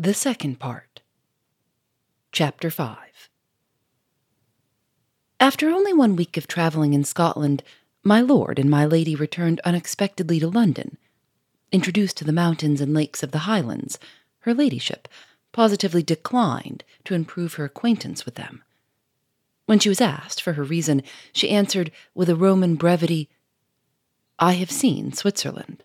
The 0.00 0.14
second 0.14 0.60
part. 0.60 1.00
Chapter 2.30 2.70
5 2.70 3.28
After 5.40 5.70
only 5.70 5.92
one 5.92 6.14
week 6.14 6.36
of 6.36 6.46
travelling 6.46 6.94
in 6.94 7.02
Scotland, 7.02 7.64
my 8.04 8.20
lord 8.20 8.60
and 8.60 8.70
my 8.70 8.84
lady 8.84 9.16
returned 9.16 9.60
unexpectedly 9.64 10.38
to 10.38 10.46
London. 10.46 10.98
Introduced 11.72 12.16
to 12.18 12.24
the 12.24 12.30
mountains 12.30 12.80
and 12.80 12.94
lakes 12.94 13.24
of 13.24 13.32
the 13.32 13.38
Highlands, 13.50 13.98
her 14.42 14.54
ladyship 14.54 15.08
positively 15.50 16.04
declined 16.04 16.84
to 17.02 17.14
improve 17.14 17.54
her 17.54 17.64
acquaintance 17.64 18.24
with 18.24 18.36
them. 18.36 18.62
When 19.66 19.80
she 19.80 19.88
was 19.88 20.00
asked 20.00 20.40
for 20.40 20.52
her 20.52 20.62
reason, 20.62 21.02
she 21.32 21.50
answered 21.50 21.90
with 22.14 22.30
a 22.30 22.36
Roman 22.36 22.76
brevity, 22.76 23.28
I 24.38 24.52
have 24.52 24.70
seen 24.70 25.12
Switzerland. 25.12 25.82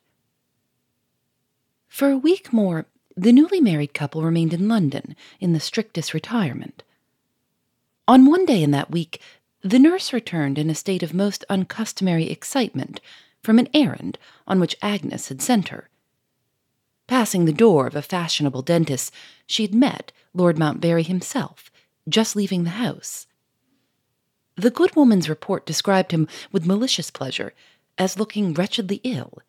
For 1.87 2.11
a 2.11 2.17
week 2.17 2.53
more, 2.53 2.85
the 3.15 3.31
newly 3.31 3.61
married 3.61 3.93
couple 3.93 4.23
remained 4.23 4.53
in 4.53 4.67
London 4.67 5.15
in 5.39 5.53
the 5.53 5.59
strictest 5.59 6.13
retirement. 6.13 6.83
On 8.07 8.25
one 8.25 8.45
day 8.45 8.63
in 8.63 8.71
that 8.71 8.91
week, 8.91 9.21
the 9.61 9.79
nurse 9.79 10.11
returned 10.11 10.57
in 10.57 10.69
a 10.69 10.75
state 10.75 11.03
of 11.03 11.13
most 11.13 11.45
uncustomary 11.49 12.29
excitement 12.29 12.99
from 13.41 13.59
an 13.59 13.69
errand 13.73 14.17
on 14.47 14.59
which 14.59 14.75
Agnes 14.81 15.29
had 15.29 15.41
sent 15.41 15.69
her. 15.69 15.89
Passing 17.07 17.45
the 17.45 17.53
door 17.53 17.87
of 17.87 17.95
a 17.95 18.01
fashionable 18.01 18.61
dentist, 18.61 19.13
she 19.45 19.63
had 19.63 19.73
met 19.73 20.11
Lord 20.33 20.57
Montbarry 20.57 21.03
himself, 21.03 21.71
just 22.09 22.35
leaving 22.35 22.63
the 22.63 22.71
house. 22.71 23.27
The 24.55 24.71
good 24.71 24.95
woman's 24.95 25.29
report 25.29 25.65
described 25.65 26.11
him 26.11 26.27
with 26.51 26.65
malicious 26.65 27.09
pleasure 27.09 27.53
as 27.97 28.19
looking 28.19 28.53
wretchedly 28.53 28.99
ill 29.03 29.39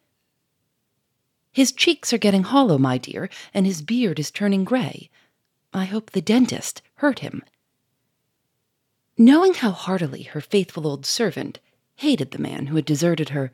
his 1.54 1.70
cheeks 1.70 2.12
are 2.12 2.18
getting 2.18 2.42
hollow, 2.42 2.76
my 2.76 2.98
dear, 2.98 3.30
and 3.54 3.64
his 3.64 3.80
beard 3.80 4.18
is 4.18 4.32
turning 4.32 4.64
gray. 4.64 5.08
I 5.72 5.84
hope 5.84 6.10
the 6.10 6.20
dentist 6.20 6.82
hurt 6.96 7.20
him. 7.20 7.44
Knowing 9.16 9.54
how 9.54 9.70
heartily 9.70 10.24
her 10.24 10.40
faithful 10.40 10.84
old 10.84 11.06
servant 11.06 11.60
hated 11.94 12.32
the 12.32 12.40
man 12.40 12.66
who 12.66 12.74
had 12.74 12.84
deserted 12.84 13.28
her, 13.28 13.52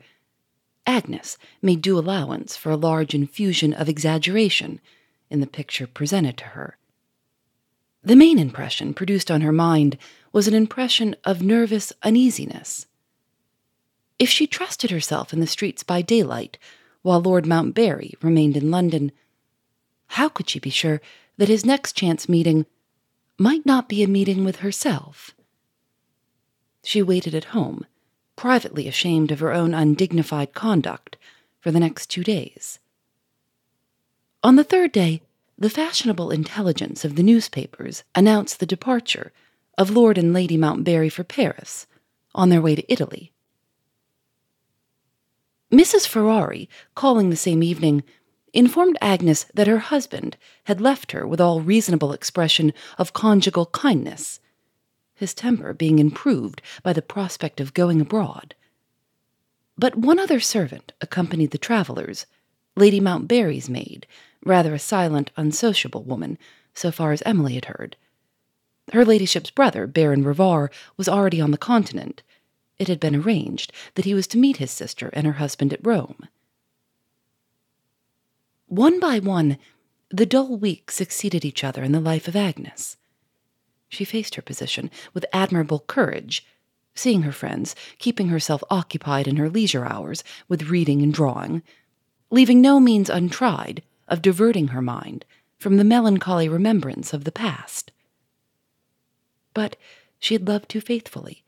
Agnes 0.87 1.37
made 1.61 1.83
due 1.83 1.99
allowance 1.99 2.57
for 2.57 2.71
a 2.71 2.75
large 2.75 3.13
infusion 3.13 3.71
of 3.71 3.87
exaggeration 3.87 4.81
in 5.29 5.39
the 5.39 5.45
picture 5.45 5.85
presented 5.85 6.37
to 6.37 6.45
her. 6.45 6.77
The 8.03 8.15
main 8.15 8.39
impression 8.39 8.95
produced 8.95 9.29
on 9.29 9.41
her 9.41 9.51
mind 9.51 9.99
was 10.33 10.47
an 10.47 10.55
impression 10.55 11.15
of 11.23 11.43
nervous 11.43 11.93
uneasiness. 12.01 12.87
If 14.17 14.27
she 14.27 14.47
trusted 14.47 14.89
herself 14.89 15.33
in 15.33 15.39
the 15.39 15.45
streets 15.45 15.83
by 15.83 16.01
daylight, 16.01 16.57
while 17.01 17.21
Lord 17.21 17.45
Montbarry 17.45 18.13
remained 18.21 18.57
in 18.57 18.71
London. 18.71 19.11
How 20.07 20.29
could 20.29 20.49
she 20.49 20.59
be 20.59 20.69
sure 20.69 21.01
that 21.37 21.49
his 21.49 21.65
next 21.65 21.93
chance 21.93 22.29
meeting 22.29 22.65
might 23.37 23.65
not 23.65 23.89
be 23.89 24.03
a 24.03 24.07
meeting 24.07 24.43
with 24.43 24.57
herself? 24.57 25.33
She 26.83 27.01
waited 27.01 27.35
at 27.35 27.45
home, 27.45 27.85
privately 28.35 28.87
ashamed 28.87 29.31
of 29.31 29.39
her 29.39 29.53
own 29.53 29.73
undignified 29.73 30.53
conduct, 30.53 31.17
for 31.59 31.71
the 31.71 31.79
next 31.79 32.09
two 32.09 32.23
days. 32.23 32.79
On 34.43 34.55
the 34.55 34.63
third 34.63 34.91
day, 34.91 35.21
the 35.57 35.69
fashionable 35.69 36.31
intelligence 36.31 37.05
of 37.05 37.15
the 37.15 37.23
newspapers 37.23 38.03
announced 38.15 38.59
the 38.59 38.65
departure 38.65 39.31
of 39.77 39.91
Lord 39.91 40.17
and 40.17 40.33
Lady 40.33 40.57
Montbarry 40.57 41.09
for 41.09 41.23
Paris, 41.23 41.85
on 42.33 42.49
their 42.49 42.61
way 42.61 42.75
to 42.75 42.91
Italy. 42.91 43.31
Mrs. 45.71 46.05
Ferrari, 46.05 46.67
calling 46.95 47.29
the 47.29 47.37
same 47.37 47.63
evening, 47.63 48.03
informed 48.51 48.97
Agnes 48.99 49.45
that 49.53 49.67
her 49.67 49.79
husband 49.79 50.35
had 50.65 50.81
left 50.81 51.13
her 51.13 51.25
with 51.25 51.39
all 51.39 51.61
reasonable 51.61 52.11
expression 52.11 52.73
of 52.97 53.13
conjugal 53.13 53.67
kindness, 53.67 54.41
his 55.15 55.33
temper 55.33 55.73
being 55.73 55.99
improved 55.99 56.61
by 56.83 56.91
the 56.91 57.01
prospect 57.01 57.61
of 57.61 57.73
going 57.73 58.01
abroad. 58.01 58.53
But 59.77 59.95
one 59.95 60.19
other 60.19 60.41
servant 60.41 60.91
accompanied 60.99 61.51
the 61.51 61.57
travellers, 61.57 62.25
Lady 62.75 62.99
Montbarry's 62.99 63.69
maid, 63.69 64.05
rather 64.43 64.73
a 64.73 64.79
silent, 64.79 65.31
unsociable 65.37 66.03
woman, 66.03 66.37
so 66.73 66.91
far 66.91 67.13
as 67.13 67.23
Emily 67.25 67.55
had 67.55 67.65
heard. 67.65 67.95
Her 68.91 69.05
ladyship's 69.05 69.51
brother, 69.51 69.87
Baron 69.87 70.25
Rivar, 70.25 70.69
was 70.97 71.07
already 71.07 71.39
on 71.39 71.51
the 71.51 71.57
continent, 71.57 72.23
it 72.81 72.87
had 72.87 72.99
been 72.99 73.15
arranged 73.15 73.71
that 73.93 74.05
he 74.05 74.15
was 74.15 74.25
to 74.25 74.39
meet 74.39 74.57
his 74.57 74.71
sister 74.71 75.11
and 75.13 75.27
her 75.27 75.33
husband 75.33 75.71
at 75.71 75.85
Rome. 75.85 76.27
One 78.65 78.99
by 78.99 79.19
one, 79.19 79.59
the 80.09 80.25
dull 80.25 80.57
weeks 80.57 80.95
succeeded 80.95 81.45
each 81.45 81.63
other 81.63 81.83
in 81.83 81.91
the 81.91 81.99
life 81.99 82.27
of 82.27 82.35
Agnes. 82.35 82.97
She 83.87 84.03
faced 84.03 84.33
her 84.33 84.41
position 84.41 84.89
with 85.13 85.27
admirable 85.31 85.81
courage, 85.81 86.43
seeing 86.95 87.21
her 87.21 87.31
friends, 87.31 87.75
keeping 87.99 88.29
herself 88.29 88.63
occupied 88.71 89.27
in 89.27 89.35
her 89.35 89.49
leisure 89.49 89.85
hours 89.85 90.23
with 90.47 90.69
reading 90.69 91.03
and 91.03 91.13
drawing, 91.13 91.61
leaving 92.31 92.61
no 92.61 92.79
means 92.79 93.11
untried 93.11 93.83
of 94.07 94.23
diverting 94.23 94.69
her 94.69 94.81
mind 94.81 95.23
from 95.59 95.77
the 95.77 95.83
melancholy 95.83 96.49
remembrance 96.49 97.13
of 97.13 97.25
the 97.25 97.31
past. 97.31 97.91
But 99.53 99.75
she 100.17 100.33
had 100.33 100.47
loved 100.47 100.67
too 100.67 100.81
faithfully 100.81 101.43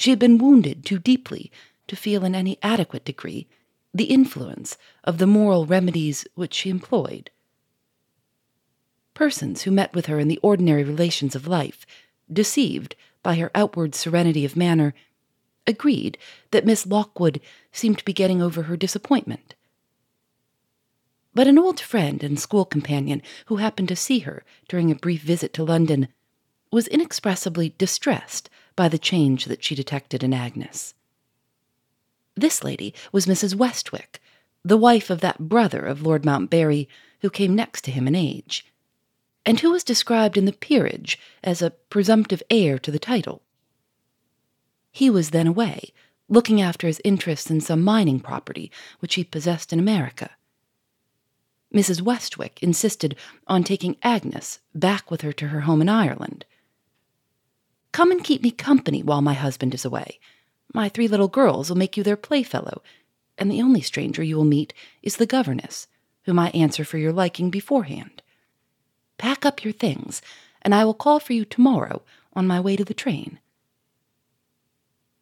she 0.00 0.08
had 0.08 0.18
been 0.18 0.38
wounded 0.38 0.82
too 0.82 0.98
deeply 0.98 1.52
to 1.86 1.94
feel 1.94 2.24
in 2.24 2.34
any 2.34 2.58
adequate 2.62 3.04
degree 3.04 3.46
the 3.92 4.04
influence 4.04 4.78
of 5.04 5.18
the 5.18 5.26
moral 5.26 5.66
remedies 5.66 6.26
which 6.34 6.54
she 6.54 6.70
employed. 6.70 7.30
Persons 9.12 9.62
who 9.62 9.70
met 9.70 9.94
with 9.94 10.06
her 10.06 10.18
in 10.18 10.28
the 10.28 10.38
ordinary 10.42 10.84
relations 10.84 11.34
of 11.34 11.46
life, 11.46 11.84
deceived 12.32 12.96
by 13.22 13.34
her 13.34 13.50
outward 13.54 13.94
serenity 13.94 14.46
of 14.46 14.56
manner, 14.56 14.94
agreed 15.66 16.16
that 16.50 16.64
Miss 16.64 16.86
Lockwood 16.86 17.38
seemed 17.70 17.98
to 17.98 18.04
be 18.04 18.14
getting 18.14 18.40
over 18.40 18.62
her 18.62 18.78
disappointment. 18.78 19.54
But 21.34 21.46
an 21.46 21.58
old 21.58 21.78
friend 21.78 22.24
and 22.24 22.40
school 22.40 22.64
companion 22.64 23.20
who 23.46 23.56
happened 23.56 23.88
to 23.88 23.96
see 23.96 24.20
her 24.20 24.44
during 24.66 24.90
a 24.90 24.94
brief 24.94 25.20
visit 25.20 25.52
to 25.54 25.64
London 25.64 26.08
was 26.72 26.88
inexpressibly 26.88 27.74
distressed 27.76 28.48
by 28.80 28.88
the 28.88 28.98
change 28.98 29.44
that 29.44 29.62
she 29.62 29.74
detected 29.74 30.24
in 30.24 30.32
Agnes. 30.32 30.94
This 32.34 32.64
lady 32.64 32.94
was 33.12 33.26
Mrs. 33.26 33.54
Westwick, 33.54 34.22
the 34.64 34.78
wife 34.78 35.10
of 35.10 35.20
that 35.20 35.50
brother 35.50 35.80
of 35.80 36.00
Lord 36.00 36.24
Montbarry 36.24 36.88
who 37.20 37.28
came 37.28 37.54
next 37.54 37.84
to 37.84 37.90
him 37.90 38.08
in 38.08 38.14
age, 38.14 38.64
and 39.44 39.60
who 39.60 39.70
was 39.70 39.84
described 39.84 40.38
in 40.38 40.46
the 40.46 40.54
peerage 40.54 41.18
as 41.44 41.60
a 41.60 41.72
presumptive 41.90 42.42
heir 42.48 42.78
to 42.78 42.90
the 42.90 42.98
title. 42.98 43.42
He 44.90 45.10
was 45.10 45.28
then 45.28 45.46
away, 45.46 45.92
looking 46.30 46.62
after 46.62 46.86
his 46.86 47.02
interests 47.04 47.50
in 47.50 47.60
some 47.60 47.82
mining 47.82 48.18
property 48.18 48.72
which 49.00 49.16
he 49.16 49.24
possessed 49.24 49.74
in 49.74 49.78
America. 49.78 50.30
Mrs. 51.70 52.00
Westwick 52.00 52.58
insisted 52.62 53.14
on 53.46 53.62
taking 53.62 53.98
Agnes 54.02 54.60
back 54.74 55.10
with 55.10 55.20
her 55.20 55.34
to 55.34 55.48
her 55.48 55.60
home 55.60 55.82
in 55.82 55.90
Ireland. 55.90 56.46
Come 57.92 58.12
and 58.12 58.22
keep 58.22 58.42
me 58.42 58.50
company 58.50 59.02
while 59.02 59.22
my 59.22 59.34
husband 59.34 59.74
is 59.74 59.84
away. 59.84 60.20
My 60.72 60.88
three 60.88 61.08
little 61.08 61.28
girls 61.28 61.68
will 61.68 61.76
make 61.76 61.96
you 61.96 62.02
their 62.02 62.16
playfellow, 62.16 62.82
and 63.36 63.50
the 63.50 63.62
only 63.62 63.80
stranger 63.80 64.22
you 64.22 64.36
will 64.36 64.44
meet 64.44 64.72
is 65.02 65.16
the 65.16 65.26
governess, 65.26 65.88
whom 66.24 66.38
I 66.38 66.50
answer 66.50 66.84
for 66.84 66.98
your 66.98 67.12
liking 67.12 67.50
beforehand. 67.50 68.22
Pack 69.18 69.44
up 69.44 69.64
your 69.64 69.72
things, 69.72 70.22
and 70.62 70.74
I 70.74 70.84
will 70.84 70.94
call 70.94 71.18
for 71.18 71.32
you 71.32 71.44
tomorrow 71.44 72.02
on 72.32 72.46
my 72.46 72.60
way 72.60 72.76
to 72.76 72.84
the 72.84 72.94
train. 72.94 73.40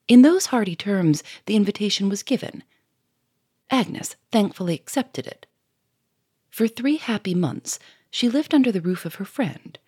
In 0.07 0.23
those 0.23 0.47
hearty 0.47 0.77
terms, 0.77 1.23
the 1.47 1.57
invitation 1.57 2.09
was 2.09 2.23
given. 2.23 2.65
Agnes 3.71 4.17
thankfully 4.31 4.75
accepted 4.75 5.27
it. 5.27 5.47
For 6.51 6.69
three 6.69 6.97
happy 6.97 7.35
months, 7.35 7.79
she 8.11 8.29
lived 8.29 8.55
under 8.55 8.73
the 8.73 8.81
roof 8.81 9.05
of 9.05 9.17
her 9.17 9.25
friend 9.25 9.79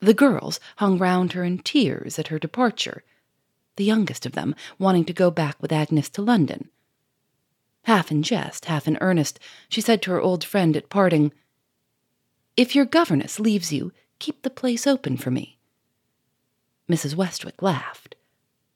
the 0.00 0.14
girls 0.14 0.60
hung 0.76 0.98
round 0.98 1.32
her 1.32 1.44
in 1.44 1.58
tears 1.58 2.18
at 2.18 2.28
her 2.28 2.38
departure, 2.38 3.02
the 3.76 3.84
youngest 3.84 4.26
of 4.26 4.32
them 4.32 4.54
wanting 4.78 5.04
to 5.04 5.12
go 5.12 5.30
back 5.30 5.56
with 5.60 5.72
Agnes 5.72 6.08
to 6.10 6.22
London. 6.22 6.68
Half 7.84 8.10
in 8.10 8.22
jest, 8.22 8.66
half 8.66 8.86
in 8.86 8.98
earnest, 9.00 9.38
she 9.68 9.80
said 9.80 10.02
to 10.02 10.10
her 10.10 10.20
old 10.20 10.44
friend 10.44 10.76
at 10.76 10.90
parting, 10.90 11.32
If 12.56 12.74
your 12.74 12.84
governess 12.84 13.40
leaves 13.40 13.72
you, 13.72 13.92
keep 14.18 14.42
the 14.42 14.50
place 14.50 14.86
open 14.86 15.16
for 15.16 15.30
me. 15.30 15.58
Mrs. 16.88 17.14
Westwick 17.14 17.62
laughed. 17.62 18.14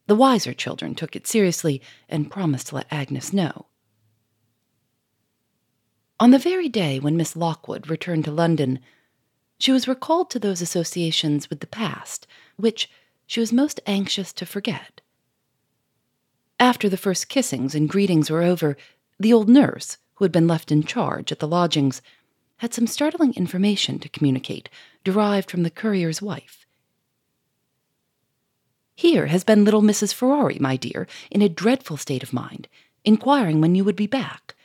The 0.06 0.14
wiser 0.14 0.52
children 0.52 0.94
took 0.94 1.14
it 1.14 1.26
seriously 1.26 1.80
and 2.08 2.30
promised 2.30 2.68
to 2.68 2.76
let 2.76 2.86
Agnes 2.90 3.32
know. 3.32 3.66
On 6.18 6.30
the 6.30 6.38
very 6.38 6.68
day 6.68 6.98
when 7.00 7.16
Miss 7.16 7.34
Lockwood 7.34 7.88
returned 7.88 8.24
to 8.26 8.30
London, 8.30 8.78
she 9.62 9.70
was 9.70 9.86
recalled 9.86 10.28
to 10.28 10.40
those 10.40 10.60
associations 10.60 11.48
with 11.48 11.60
the 11.60 11.68
past, 11.68 12.26
which 12.56 12.90
she 13.28 13.38
was 13.38 13.52
most 13.52 13.78
anxious 13.86 14.32
to 14.32 14.44
forget. 14.44 15.00
After 16.58 16.88
the 16.88 16.96
first 16.96 17.28
kissings 17.28 17.72
and 17.72 17.88
greetings 17.88 18.28
were 18.28 18.42
over, 18.42 18.76
the 19.20 19.32
old 19.32 19.48
nurse, 19.48 19.98
who 20.14 20.24
had 20.24 20.32
been 20.32 20.48
left 20.48 20.72
in 20.72 20.82
charge 20.82 21.30
at 21.30 21.38
the 21.38 21.46
lodgings, 21.46 22.02
had 22.56 22.74
some 22.74 22.88
startling 22.88 23.34
information 23.34 24.00
to 24.00 24.08
communicate 24.08 24.68
derived 25.04 25.48
from 25.48 25.62
the 25.62 25.70
courier's 25.70 26.20
wife. 26.20 26.66
Here 28.96 29.26
has 29.26 29.44
been 29.44 29.64
little 29.64 29.80
Mrs. 29.80 30.12
Ferrari, 30.12 30.58
my 30.58 30.74
dear, 30.74 31.06
in 31.30 31.40
a 31.40 31.48
dreadful 31.48 31.96
state 31.96 32.24
of 32.24 32.32
mind, 32.32 32.66
inquiring 33.04 33.60
when 33.60 33.76
you 33.76 33.84
would 33.84 33.94
be 33.94 34.08
back. 34.08 34.56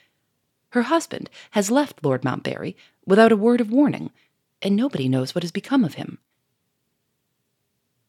Her 0.70 0.82
husband 0.82 1.30
has 1.52 1.70
left 1.70 2.04
Lord 2.04 2.24
Montbarry 2.24 2.76
without 3.06 3.30
a 3.30 3.36
word 3.36 3.60
of 3.60 3.70
warning, 3.70 4.10
and 4.62 4.76
nobody 4.76 5.08
knows 5.08 5.34
what 5.34 5.42
has 5.44 5.52
become 5.52 5.84
of 5.84 5.94
him. 5.94 6.18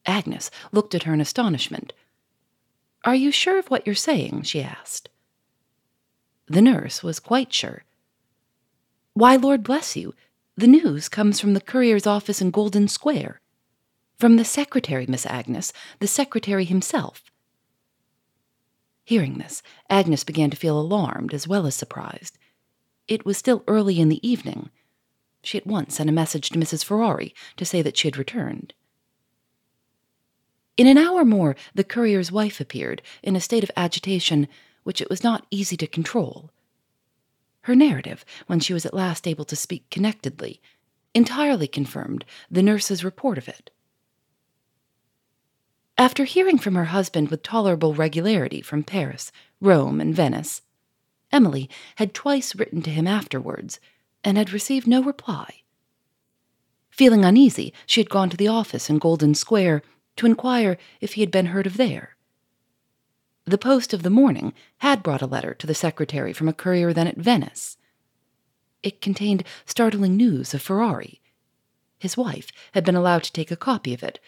Agnes 0.06 0.50
looked 0.72 0.94
at 0.94 1.04
her 1.04 1.14
in 1.14 1.20
astonishment. 1.20 1.92
Are 3.04 3.14
you 3.14 3.30
sure 3.30 3.58
of 3.58 3.68
what 3.68 3.86
you're 3.86 3.94
saying? 3.94 4.42
she 4.42 4.62
asked. 4.62 5.08
The 6.46 6.62
nurse 6.62 7.02
was 7.02 7.20
quite 7.20 7.52
sure. 7.52 7.84
Why, 9.14 9.36
Lord 9.36 9.62
bless 9.62 9.96
you, 9.96 10.14
the 10.56 10.66
news 10.66 11.08
comes 11.08 11.40
from 11.40 11.54
the 11.54 11.60
courier's 11.60 12.06
office 12.06 12.42
in 12.42 12.50
Golden 12.50 12.88
Square. 12.88 13.40
From 14.18 14.36
the 14.36 14.44
secretary, 14.44 15.06
Miss 15.06 15.24
Agnes, 15.26 15.72
the 15.98 16.06
secretary 16.06 16.64
himself. 16.64 17.22
Hearing 19.04 19.38
this, 19.38 19.62
Agnes 19.88 20.24
began 20.24 20.50
to 20.50 20.56
feel 20.56 20.78
alarmed 20.78 21.32
as 21.32 21.48
well 21.48 21.66
as 21.66 21.74
surprised. 21.74 22.36
It 23.08 23.24
was 23.24 23.38
still 23.38 23.64
early 23.66 23.98
in 23.98 24.08
the 24.08 24.26
evening. 24.28 24.70
She 25.42 25.58
at 25.58 25.66
once 25.66 25.96
sent 25.96 26.10
a 26.10 26.12
message 26.12 26.50
to 26.50 26.58
Mrs. 26.58 26.84
Ferrari 26.84 27.34
to 27.56 27.64
say 27.64 27.82
that 27.82 27.96
she 27.96 28.08
had 28.08 28.16
returned. 28.16 28.74
In 30.76 30.86
an 30.86 30.98
hour 30.98 31.24
more, 31.24 31.56
the 31.74 31.84
courier's 31.84 32.32
wife 32.32 32.60
appeared, 32.60 33.02
in 33.22 33.36
a 33.36 33.40
state 33.40 33.62
of 33.62 33.70
agitation 33.76 34.48
which 34.82 35.00
it 35.00 35.10
was 35.10 35.22
not 35.22 35.46
easy 35.50 35.76
to 35.76 35.86
control. 35.86 36.50
Her 37.62 37.74
narrative, 37.74 38.24
when 38.46 38.60
she 38.60 38.72
was 38.72 38.86
at 38.86 38.94
last 38.94 39.28
able 39.28 39.44
to 39.46 39.56
speak 39.56 39.88
connectedly, 39.90 40.60
entirely 41.14 41.68
confirmed 41.68 42.24
the 42.50 42.62
nurse's 42.62 43.04
report 43.04 43.36
of 43.36 43.48
it. 43.48 43.70
After 45.98 46.24
hearing 46.24 46.56
from 46.56 46.76
her 46.76 46.86
husband 46.86 47.28
with 47.28 47.42
tolerable 47.42 47.92
regularity 47.92 48.62
from 48.62 48.82
Paris, 48.82 49.30
Rome, 49.60 50.00
and 50.00 50.14
Venice, 50.14 50.62
Emily 51.30 51.68
had 51.96 52.14
twice 52.14 52.54
written 52.54 52.80
to 52.82 52.90
him 52.90 53.06
afterwards 53.06 53.78
and 54.24 54.36
had 54.36 54.52
received 54.52 54.86
no 54.86 55.02
reply. 55.02 55.62
Feeling 56.90 57.24
uneasy, 57.24 57.72
she 57.86 58.00
had 58.00 58.10
gone 58.10 58.30
to 58.30 58.36
the 58.36 58.48
office 58.48 58.90
in 58.90 58.98
Golden 58.98 59.34
Square 59.34 59.82
to 60.16 60.26
inquire 60.26 60.76
if 61.00 61.14
he 61.14 61.22
had 61.22 61.30
been 61.30 61.46
heard 61.46 61.66
of 61.66 61.76
there. 61.76 62.16
The 63.46 63.58
post 63.58 63.94
of 63.94 64.02
the 64.02 64.10
morning 64.10 64.52
had 64.78 65.02
brought 65.02 65.22
a 65.22 65.26
letter 65.26 65.54
to 65.54 65.66
the 65.66 65.74
secretary 65.74 66.32
from 66.32 66.48
a 66.48 66.52
courier 66.52 66.92
then 66.92 67.06
at 67.06 67.16
Venice. 67.16 67.78
It 68.82 69.00
contained 69.00 69.44
startling 69.64 70.16
news 70.16 70.52
of 70.54 70.62
Ferrari. 70.62 71.20
His 71.98 72.16
wife 72.16 72.52
had 72.72 72.84
been 72.84 72.94
allowed 72.94 73.24
to 73.24 73.32
take 73.32 73.50
a 73.50 73.56
copy 73.56 73.94
of 73.94 74.02
it, 74.02 74.20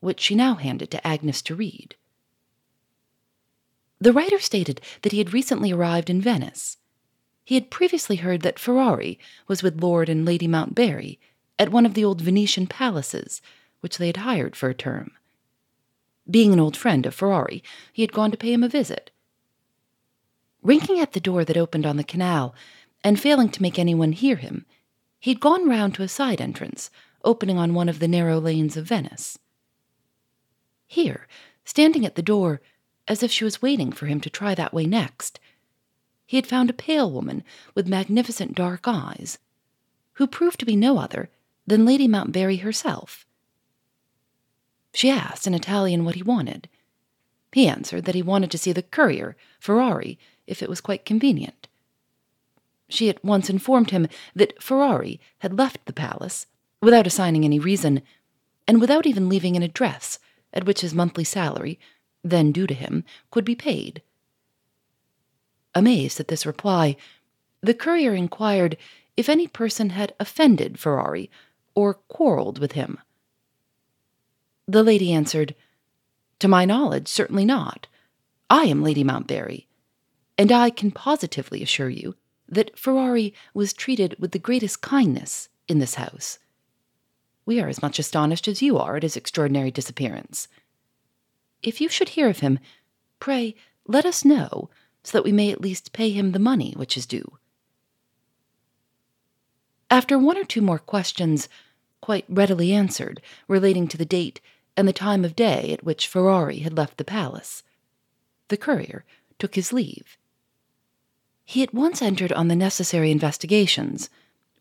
which 0.00 0.20
she 0.20 0.34
now 0.34 0.56
handed 0.56 0.90
to 0.90 1.06
Agnes 1.06 1.42
to 1.42 1.54
read. 1.54 1.96
The 3.98 4.12
writer 4.12 4.38
stated 4.38 4.80
that 5.02 5.12
he 5.12 5.18
had 5.18 5.32
recently 5.32 5.72
arrived 5.72 6.10
in 6.10 6.20
Venice. 6.20 6.76
He 7.46 7.54
had 7.54 7.70
previously 7.70 8.16
heard 8.16 8.42
that 8.42 8.58
Ferrari 8.58 9.20
was 9.46 9.62
with 9.62 9.80
Lord 9.80 10.08
and 10.08 10.24
Lady 10.24 10.48
Montbarry 10.48 11.20
at 11.60 11.70
one 11.70 11.86
of 11.86 11.94
the 11.94 12.04
old 12.04 12.20
Venetian 12.20 12.66
palaces, 12.66 13.40
which 13.78 13.98
they 13.98 14.08
had 14.08 14.16
hired 14.16 14.56
for 14.56 14.68
a 14.68 14.74
term. 14.74 15.12
Being 16.28 16.52
an 16.52 16.58
old 16.58 16.76
friend 16.76 17.06
of 17.06 17.14
Ferrari, 17.14 17.62
he 17.92 18.02
had 18.02 18.12
gone 18.12 18.32
to 18.32 18.36
pay 18.36 18.52
him 18.52 18.64
a 18.64 18.68
visit. 18.68 19.12
Ringing 20.60 20.98
at 20.98 21.12
the 21.12 21.20
door 21.20 21.44
that 21.44 21.56
opened 21.56 21.86
on 21.86 21.96
the 21.96 22.02
canal, 22.02 22.52
and 23.04 23.20
failing 23.20 23.50
to 23.50 23.62
make 23.62 23.78
anyone 23.78 24.10
hear 24.10 24.34
him, 24.34 24.66
he 25.20 25.30
had 25.30 25.38
gone 25.38 25.68
round 25.68 25.94
to 25.94 26.02
a 26.02 26.08
side 26.08 26.40
entrance, 26.40 26.90
opening 27.22 27.58
on 27.58 27.74
one 27.74 27.88
of 27.88 28.00
the 28.00 28.08
narrow 28.08 28.40
lanes 28.40 28.76
of 28.76 28.88
Venice. 28.88 29.38
Here, 30.88 31.28
standing 31.64 32.04
at 32.04 32.16
the 32.16 32.22
door, 32.22 32.60
as 33.06 33.22
if 33.22 33.30
she 33.30 33.44
was 33.44 33.62
waiting 33.62 33.92
for 33.92 34.06
him 34.06 34.20
to 34.22 34.30
try 34.30 34.56
that 34.56 34.74
way 34.74 34.84
next. 34.84 35.38
He 36.26 36.36
had 36.36 36.46
found 36.46 36.68
a 36.68 36.74
pale 36.74 37.10
woman 37.10 37.44
with 37.74 37.88
magnificent 37.88 38.54
dark 38.54 38.82
eyes, 38.86 39.38
who 40.14 40.26
proved 40.26 40.58
to 40.60 40.66
be 40.66 40.76
no 40.76 40.98
other 40.98 41.30
than 41.66 41.84
Lady 41.84 42.08
Montbarry 42.08 42.56
herself. 42.56 43.26
She 44.92 45.10
asked 45.10 45.46
in 45.46 45.54
Italian 45.54 46.04
what 46.04 46.14
he 46.16 46.22
wanted. 46.22 46.68
He 47.52 47.68
answered 47.68 48.04
that 48.04 48.14
he 48.14 48.22
wanted 48.22 48.50
to 48.50 48.58
see 48.58 48.72
the 48.72 48.82
courier, 48.82 49.36
Ferrari, 49.60 50.18
if 50.46 50.62
it 50.62 50.68
was 50.68 50.80
quite 50.80 51.04
convenient. 51.04 51.68
She 52.88 53.08
at 53.08 53.24
once 53.24 53.48
informed 53.48 53.90
him 53.90 54.08
that 54.34 54.62
Ferrari 54.62 55.20
had 55.38 55.56
left 55.56 55.86
the 55.86 55.92
palace 55.92 56.46
without 56.80 57.06
assigning 57.06 57.44
any 57.44 57.58
reason, 57.58 58.02
and 58.68 58.80
without 58.80 59.06
even 59.06 59.28
leaving 59.28 59.56
an 59.56 59.62
address 59.62 60.18
at 60.52 60.64
which 60.64 60.80
his 60.80 60.94
monthly 60.94 61.24
salary 61.24 61.78
then 62.22 62.52
due 62.52 62.66
to 62.66 62.74
him, 62.74 63.04
could 63.30 63.44
be 63.44 63.54
paid. 63.54 64.02
Amazed 65.76 66.18
at 66.20 66.28
this 66.28 66.46
reply, 66.46 66.96
the 67.60 67.74
courier 67.74 68.14
inquired 68.14 68.78
if 69.14 69.28
any 69.28 69.46
person 69.46 69.90
had 69.90 70.14
offended 70.18 70.78
Ferrari 70.78 71.30
or 71.74 71.92
quarreled 71.92 72.58
with 72.58 72.72
him. 72.72 72.98
The 74.66 74.82
lady 74.82 75.12
answered, 75.12 75.54
To 76.38 76.48
my 76.48 76.64
knowledge, 76.64 77.08
certainly 77.08 77.44
not. 77.44 77.88
I 78.48 78.64
am 78.64 78.82
Lady 78.82 79.04
Montbarry, 79.04 79.68
and 80.38 80.50
I 80.50 80.70
can 80.70 80.92
positively 80.92 81.62
assure 81.62 81.90
you 81.90 82.16
that 82.48 82.78
Ferrari 82.78 83.34
was 83.52 83.74
treated 83.74 84.16
with 84.18 84.32
the 84.32 84.38
greatest 84.38 84.80
kindness 84.80 85.50
in 85.68 85.78
this 85.78 85.96
house. 85.96 86.38
We 87.44 87.60
are 87.60 87.68
as 87.68 87.82
much 87.82 87.98
astonished 87.98 88.48
as 88.48 88.62
you 88.62 88.78
are 88.78 88.96
at 88.96 89.02
his 89.02 89.16
extraordinary 89.16 89.70
disappearance. 89.70 90.48
If 91.62 91.82
you 91.82 91.90
should 91.90 92.10
hear 92.10 92.30
of 92.30 92.38
him, 92.38 92.60
pray 93.20 93.54
let 93.86 94.06
us 94.06 94.24
know, 94.24 94.70
so 95.06 95.16
that 95.16 95.24
we 95.24 95.30
may 95.30 95.52
at 95.52 95.60
least 95.60 95.92
pay 95.92 96.10
him 96.10 96.32
the 96.32 96.38
money 96.40 96.72
which 96.76 96.96
is 96.96 97.06
due. 97.06 97.38
After 99.88 100.18
one 100.18 100.36
or 100.36 100.42
two 100.42 100.60
more 100.60 100.80
questions, 100.80 101.48
quite 102.00 102.24
readily 102.28 102.72
answered, 102.72 103.22
relating 103.46 103.86
to 103.86 103.96
the 103.96 104.04
date 104.04 104.40
and 104.76 104.88
the 104.88 104.92
time 104.92 105.24
of 105.24 105.36
day 105.36 105.72
at 105.72 105.84
which 105.84 106.08
Ferrari 106.08 106.58
had 106.58 106.76
left 106.76 106.96
the 106.96 107.04
palace, 107.04 107.62
the 108.48 108.56
courier 108.56 109.04
took 109.38 109.54
his 109.54 109.72
leave. 109.72 110.18
He 111.44 111.62
at 111.62 111.72
once 111.72 112.02
entered 112.02 112.32
on 112.32 112.48
the 112.48 112.56
necessary 112.56 113.12
investigations, 113.12 114.10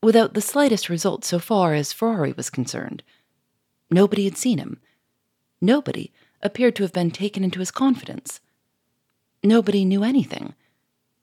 without 0.03 0.35
the 0.35 0.41
slightest 0.41 0.89
result 0.89 1.25
so 1.25 1.39
far 1.39 1.73
as 1.73 1.91
Ferrari 1.91 2.33
was 2.33 2.51
concerned. 2.51 3.01
Nobody 3.89 4.25
had 4.25 4.37
seen 4.37 4.59
him. 4.59 4.79
Nobody 5.59 6.11
appeared 6.43 6.75
to 6.75 6.83
have 6.83 6.93
been 6.93 7.09
taken 7.09 7.43
into 7.43 7.57
his 7.57 7.71
confidence. 7.71 8.41
Nobody 9.45 9.85
knew 9.85 10.03
anything, 10.03 10.55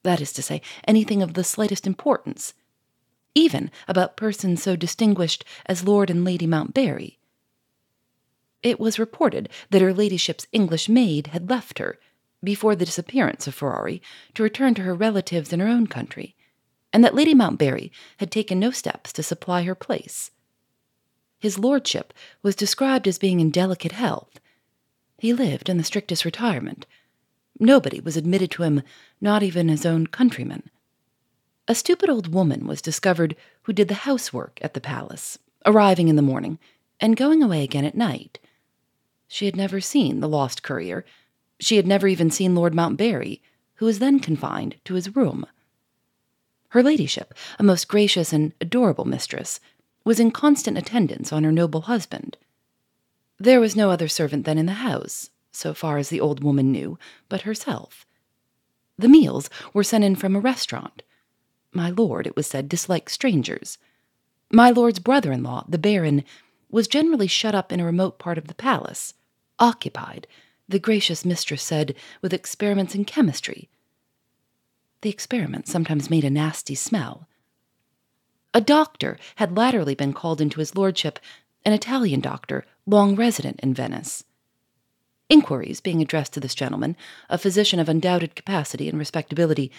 that 0.04 0.20
is 0.20 0.32
to 0.34 0.42
say, 0.42 0.62
anything 0.86 1.22
of 1.22 1.34
the 1.34 1.42
slightest 1.42 1.88
importance, 1.88 2.54
even 3.34 3.68
about 3.88 4.16
persons 4.16 4.62
so 4.62 4.76
distinguished 4.76 5.44
as 5.66 5.82
Lord 5.82 6.08
and 6.08 6.24
Lady 6.24 6.46
Montbarry. 6.46 7.18
It 8.62 8.78
was 8.78 8.98
reported 8.98 9.48
that 9.70 9.82
her 9.82 9.92
ladyship's 9.92 10.46
English 10.52 10.88
maid 10.88 11.28
had 11.28 11.50
left 11.50 11.80
her, 11.80 11.98
before 12.44 12.76
the 12.76 12.84
disappearance 12.84 13.48
of 13.48 13.54
Ferrari, 13.54 14.00
to 14.34 14.42
return 14.44 14.74
to 14.74 14.82
her 14.82 14.94
relatives 14.94 15.52
in 15.52 15.58
her 15.58 15.68
own 15.68 15.88
country, 15.88 16.36
and 16.92 17.04
that 17.04 17.14
Lady 17.14 17.34
Montbarry 17.34 17.90
had 18.18 18.30
taken 18.30 18.60
no 18.60 18.70
steps 18.70 19.12
to 19.14 19.24
supply 19.24 19.64
her 19.64 19.74
place. 19.74 20.30
His 21.40 21.58
lordship 21.58 22.14
was 22.40 22.54
described 22.54 23.08
as 23.08 23.18
being 23.18 23.40
in 23.40 23.50
delicate 23.50 23.92
health, 23.92 24.38
he 25.18 25.32
lived 25.32 25.68
in 25.68 25.76
the 25.76 25.84
strictest 25.84 26.24
retirement. 26.24 26.84
Nobody 27.62 28.00
was 28.00 28.16
admitted 28.16 28.50
to 28.50 28.64
him, 28.64 28.82
not 29.20 29.44
even 29.44 29.68
his 29.68 29.86
own 29.86 30.08
countrymen. 30.08 30.68
A 31.68 31.76
stupid 31.76 32.10
old 32.10 32.34
woman 32.34 32.66
was 32.66 32.82
discovered 32.82 33.36
who 33.62 33.72
did 33.72 33.86
the 33.86 34.02
housework 34.02 34.58
at 34.60 34.74
the 34.74 34.80
palace, 34.80 35.38
arriving 35.64 36.08
in 36.08 36.16
the 36.16 36.22
morning 36.22 36.58
and 36.98 37.16
going 37.16 37.40
away 37.40 37.62
again 37.62 37.84
at 37.84 37.94
night. 37.94 38.40
She 39.28 39.46
had 39.46 39.54
never 39.54 39.80
seen 39.80 40.18
the 40.18 40.28
lost 40.28 40.64
courier. 40.64 41.04
She 41.60 41.76
had 41.76 41.86
never 41.86 42.08
even 42.08 42.32
seen 42.32 42.56
Lord 42.56 42.74
Montbarry, 42.74 43.40
who 43.74 43.86
was 43.86 44.00
then 44.00 44.18
confined 44.18 44.74
to 44.84 44.94
his 44.94 45.14
room. 45.14 45.46
Her 46.70 46.82
ladyship, 46.82 47.32
a 47.60 47.62
most 47.62 47.86
gracious 47.86 48.32
and 48.32 48.54
adorable 48.60 49.04
mistress, 49.04 49.60
was 50.04 50.18
in 50.18 50.32
constant 50.32 50.78
attendance 50.78 51.32
on 51.32 51.44
her 51.44 51.52
noble 51.52 51.82
husband. 51.82 52.38
There 53.38 53.60
was 53.60 53.76
no 53.76 53.92
other 53.92 54.08
servant 54.08 54.46
then 54.46 54.58
in 54.58 54.66
the 54.66 54.82
house, 54.82 55.30
so 55.52 55.74
far 55.74 55.98
as 55.98 56.08
the 56.08 56.20
old 56.20 56.42
woman 56.42 56.72
knew, 56.72 56.98
but 57.28 57.42
herself. 57.42 58.06
The 58.98 59.08
meals 59.08 59.48
were 59.72 59.84
sent 59.84 60.04
in 60.04 60.16
from 60.16 60.34
a 60.34 60.40
restaurant. 60.40 61.02
My 61.72 61.90
lord, 61.90 62.26
it 62.26 62.36
was 62.36 62.46
said, 62.46 62.68
disliked 62.68 63.10
strangers. 63.10 63.78
My 64.50 64.70
lord's 64.70 64.98
brother 64.98 65.32
in 65.32 65.42
law, 65.42 65.64
the 65.68 65.78
baron, 65.78 66.24
was 66.70 66.88
generally 66.88 67.26
shut 67.26 67.54
up 67.54 67.72
in 67.72 67.80
a 67.80 67.84
remote 67.84 68.18
part 68.18 68.38
of 68.38 68.48
the 68.48 68.54
palace, 68.54 69.14
occupied, 69.58 70.26
the 70.68 70.78
gracious 70.78 71.24
mistress 71.24 71.62
said, 71.62 71.94
with 72.20 72.32
experiments 72.32 72.94
in 72.94 73.04
chemistry. 73.04 73.68
The 75.02 75.10
experiments 75.10 75.70
sometimes 75.70 76.10
made 76.10 76.24
a 76.24 76.30
nasty 76.30 76.74
smell. 76.74 77.28
A 78.54 78.60
doctor 78.60 79.18
had 79.36 79.56
latterly 79.56 79.94
been 79.94 80.12
called 80.12 80.40
into 80.40 80.60
his 80.60 80.76
lordship, 80.76 81.18
an 81.64 81.72
Italian 81.72 82.20
doctor, 82.20 82.64
long 82.86 83.16
resident 83.16 83.58
in 83.60 83.74
Venice. 83.74 84.24
Inquiries 85.32 85.80
being 85.80 86.02
addressed 86.02 86.34
to 86.34 86.40
this 86.40 86.54
gentleman, 86.54 86.94
a 87.30 87.38
physician 87.38 87.80
of 87.80 87.88
undoubted 87.88 88.36
capacity 88.36 88.86
and 88.86 88.98
respectability, 88.98 89.72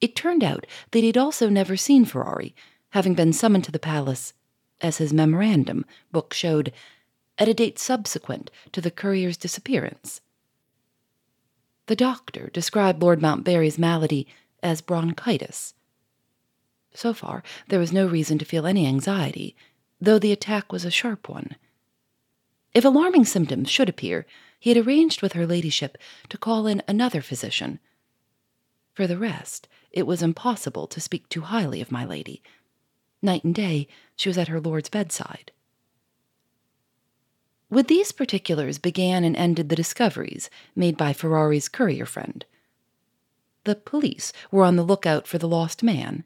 it 0.00 0.16
turned 0.16 0.42
out 0.42 0.66
that 0.90 0.98
he 0.98 1.06
had 1.06 1.16
also 1.16 1.48
never 1.48 1.76
seen 1.76 2.04
Ferrari, 2.04 2.52
having 2.90 3.14
been 3.14 3.32
summoned 3.32 3.62
to 3.62 3.70
the 3.70 3.78
palace, 3.78 4.32
as 4.80 4.98
his 4.98 5.12
memorandum 5.12 5.86
book 6.10 6.34
showed, 6.34 6.72
at 7.38 7.46
a 7.46 7.54
date 7.54 7.78
subsequent 7.78 8.50
to 8.72 8.80
the 8.80 8.90
courier's 8.90 9.36
disappearance. 9.36 10.20
The 11.86 11.94
doctor 11.94 12.50
described 12.52 13.00
Lord 13.00 13.22
Montbarry's 13.22 13.78
malady 13.78 14.26
as 14.64 14.80
bronchitis. 14.80 15.74
So 16.92 17.14
far, 17.14 17.44
there 17.68 17.78
was 17.78 17.92
no 17.92 18.08
reason 18.08 18.36
to 18.38 18.44
feel 18.44 18.66
any 18.66 18.84
anxiety, 18.84 19.54
though 20.00 20.18
the 20.18 20.32
attack 20.32 20.72
was 20.72 20.84
a 20.84 20.90
sharp 20.90 21.28
one. 21.28 21.54
If 22.74 22.84
alarming 22.84 23.26
symptoms 23.26 23.70
should 23.70 23.88
appear, 23.88 24.26
he 24.58 24.70
had 24.70 24.86
arranged 24.86 25.22
with 25.22 25.32
her 25.32 25.46
ladyship 25.46 25.96
to 26.28 26.38
call 26.38 26.66
in 26.66 26.82
another 26.88 27.22
physician. 27.22 27.78
For 28.94 29.06
the 29.06 29.18
rest, 29.18 29.68
it 29.92 30.06
was 30.06 30.22
impossible 30.22 30.86
to 30.88 31.00
speak 31.00 31.28
too 31.28 31.42
highly 31.42 31.80
of 31.80 31.92
my 31.92 32.04
lady. 32.04 32.42
Night 33.22 33.44
and 33.44 33.54
day, 33.54 33.88
she 34.16 34.28
was 34.28 34.38
at 34.38 34.48
her 34.48 34.60
lord's 34.60 34.88
bedside. 34.88 35.52
With 37.70 37.88
these 37.88 38.12
particulars 38.12 38.78
began 38.78 39.24
and 39.24 39.36
ended 39.36 39.68
the 39.68 39.76
discoveries 39.76 40.48
made 40.74 40.96
by 40.96 41.12
Ferrari's 41.12 41.68
courier 41.68 42.06
friend. 42.06 42.44
The 43.64 43.74
police 43.74 44.32
were 44.50 44.64
on 44.64 44.76
the 44.76 44.82
lookout 44.82 45.26
for 45.26 45.36
the 45.36 45.48
lost 45.48 45.82
man, 45.82 46.24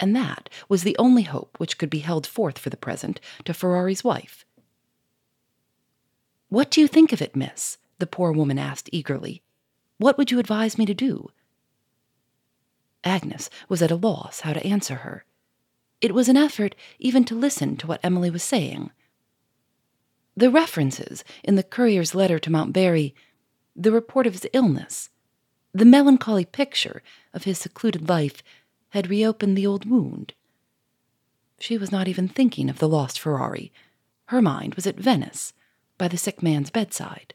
and 0.00 0.16
that 0.16 0.48
was 0.68 0.82
the 0.82 0.96
only 0.98 1.22
hope 1.22 1.60
which 1.60 1.78
could 1.78 1.90
be 1.90 2.00
held 2.00 2.26
forth 2.26 2.58
for 2.58 2.70
the 2.70 2.76
present 2.76 3.20
to 3.44 3.54
Ferrari's 3.54 4.02
wife. 4.02 4.44
What 6.52 6.70
do 6.70 6.82
you 6.82 6.86
think 6.86 7.14
of 7.14 7.22
it, 7.22 7.34
miss? 7.34 7.78
the 7.98 8.06
poor 8.06 8.30
woman 8.30 8.58
asked 8.58 8.90
eagerly. 8.92 9.40
What 9.96 10.18
would 10.18 10.30
you 10.30 10.38
advise 10.38 10.76
me 10.76 10.84
to 10.84 10.92
do? 10.92 11.30
Agnes 13.02 13.48
was 13.70 13.80
at 13.80 13.90
a 13.90 13.96
loss 13.96 14.40
how 14.40 14.52
to 14.52 14.66
answer 14.66 14.96
her. 14.96 15.24
It 16.02 16.12
was 16.12 16.28
an 16.28 16.36
effort 16.36 16.74
even 16.98 17.24
to 17.24 17.34
listen 17.34 17.78
to 17.78 17.86
what 17.86 18.00
Emily 18.02 18.28
was 18.28 18.42
saying. 18.42 18.90
The 20.36 20.50
references 20.50 21.24
in 21.42 21.54
the 21.54 21.62
courier's 21.62 22.14
letter 22.14 22.38
to 22.40 22.52
Montbarry, 22.52 23.14
the 23.74 23.90
report 23.90 24.26
of 24.26 24.34
his 24.34 24.46
illness, 24.52 25.08
the 25.72 25.86
melancholy 25.86 26.44
picture 26.44 27.02
of 27.32 27.44
his 27.44 27.56
secluded 27.56 28.10
life 28.10 28.42
had 28.90 29.08
reopened 29.08 29.56
the 29.56 29.66
old 29.66 29.88
wound. 29.88 30.34
She 31.58 31.78
was 31.78 31.90
not 31.90 32.08
even 32.08 32.28
thinking 32.28 32.68
of 32.68 32.78
the 32.78 32.90
lost 32.90 33.18
Ferrari. 33.18 33.72
Her 34.26 34.42
mind 34.42 34.74
was 34.74 34.86
at 34.86 35.00
Venice, 35.00 35.54
by 36.02 36.08
the 36.08 36.18
sick 36.18 36.42
man's 36.42 36.68
bedside. 36.68 37.32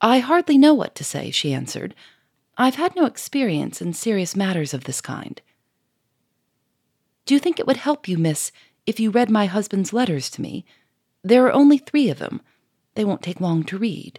I 0.00 0.20
hardly 0.20 0.56
know 0.56 0.72
what 0.72 0.94
to 0.94 1.04
say, 1.04 1.30
she 1.30 1.52
answered. 1.52 1.94
I've 2.56 2.76
had 2.76 2.96
no 2.96 3.04
experience 3.04 3.82
in 3.82 3.92
serious 3.92 4.34
matters 4.34 4.72
of 4.72 4.84
this 4.84 5.02
kind. 5.02 5.42
Do 7.26 7.34
you 7.34 7.38
think 7.38 7.60
it 7.60 7.66
would 7.66 7.76
help 7.76 8.08
you, 8.08 8.16
miss, 8.16 8.50
if 8.86 8.98
you 8.98 9.10
read 9.10 9.28
my 9.28 9.44
husband's 9.44 9.92
letters 9.92 10.30
to 10.30 10.40
me? 10.40 10.64
There 11.22 11.44
are 11.44 11.52
only 11.52 11.76
three 11.76 12.08
of 12.08 12.18
them. 12.18 12.40
They 12.94 13.04
won't 13.04 13.20
take 13.20 13.38
long 13.38 13.62
to 13.64 13.76
read. 13.76 14.18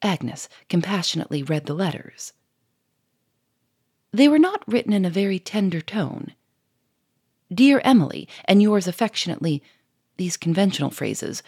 Agnes 0.00 0.48
compassionately 0.70 1.42
read 1.42 1.66
the 1.66 1.74
letters. 1.74 2.32
They 4.14 4.28
were 4.28 4.38
not 4.38 4.66
written 4.66 4.94
in 4.94 5.04
a 5.04 5.10
very 5.10 5.38
tender 5.38 5.82
tone. 5.82 6.32
Dear 7.52 7.82
Emily, 7.84 8.26
and 8.46 8.62
yours 8.62 8.86
affectionately, 8.86 9.62
these 10.16 10.36
conventional 10.36 10.90
phrases, 10.90 11.42